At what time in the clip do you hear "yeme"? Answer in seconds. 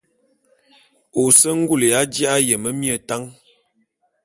2.47-2.69